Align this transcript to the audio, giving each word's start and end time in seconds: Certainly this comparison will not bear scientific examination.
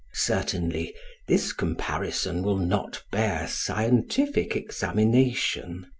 Certainly 0.15 0.95
this 1.27 1.53
comparison 1.53 2.41
will 2.41 2.57
not 2.57 3.03
bear 3.11 3.47
scientific 3.47 4.55
examination. 4.55 5.85